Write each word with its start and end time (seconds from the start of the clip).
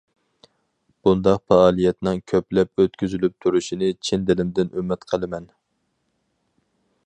بۇنداق 1.07 1.41
پائالىيەتنىڭ 1.51 2.23
كۆپلەپ 2.31 2.83
ئۆتكۈزۈلۈپ 2.85 3.35
تۇرۇشىنى 3.45 3.91
چىن 4.09 4.27
دىلىمدىن 4.31 4.75
ئۈمىد 4.81 5.09
قىلىمەن. 5.13 5.49